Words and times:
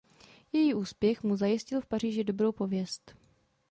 Její 0.51 0.73
úspěch 0.73 1.23
mu 1.23 1.35
zajistil 1.37 1.81
v 1.81 1.85
Paříži 1.85 2.23
dobrou 2.23 2.51
pověst. 2.51 3.15